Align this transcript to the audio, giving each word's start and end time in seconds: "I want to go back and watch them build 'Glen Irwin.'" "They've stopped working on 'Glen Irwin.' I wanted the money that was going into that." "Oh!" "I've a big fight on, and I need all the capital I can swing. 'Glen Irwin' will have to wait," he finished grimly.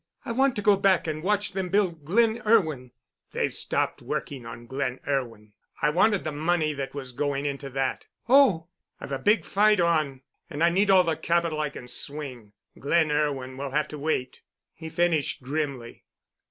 "I 0.25 0.31
want 0.31 0.55
to 0.55 0.63
go 0.63 0.77
back 0.77 1.05
and 1.05 1.21
watch 1.21 1.51
them 1.51 1.69
build 1.69 2.05
'Glen 2.05 2.41
Irwin.'" 2.43 2.89
"They've 3.33 3.53
stopped 3.53 4.01
working 4.01 4.47
on 4.47 4.65
'Glen 4.65 4.99
Irwin.' 5.07 5.53
I 5.79 5.91
wanted 5.91 6.23
the 6.23 6.31
money 6.31 6.73
that 6.73 6.95
was 6.95 7.11
going 7.11 7.45
into 7.45 7.69
that." 7.69 8.07
"Oh!" 8.27 8.65
"I've 8.99 9.11
a 9.11 9.19
big 9.19 9.45
fight 9.45 9.79
on, 9.79 10.21
and 10.49 10.63
I 10.63 10.71
need 10.71 10.89
all 10.89 11.03
the 11.03 11.15
capital 11.15 11.59
I 11.59 11.69
can 11.69 11.87
swing. 11.87 12.53
'Glen 12.79 13.11
Irwin' 13.11 13.57
will 13.57 13.69
have 13.69 13.87
to 13.89 13.99
wait," 13.99 14.41
he 14.73 14.89
finished 14.89 15.43
grimly. 15.43 16.05